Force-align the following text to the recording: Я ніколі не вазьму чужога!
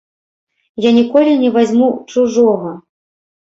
Я 0.85 0.93
ніколі 0.99 1.35
не 1.43 1.51
вазьму 1.59 1.91
чужога! 2.15 2.73